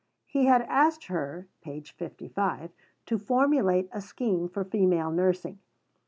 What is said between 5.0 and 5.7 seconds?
nursing.